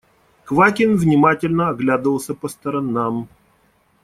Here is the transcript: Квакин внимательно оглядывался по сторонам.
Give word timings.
Квакин 0.45 0.95
внимательно 0.97 1.69
оглядывался 1.69 2.33
по 2.33 2.47
сторонам. 2.47 3.29